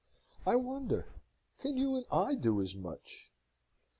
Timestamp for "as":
2.59-2.75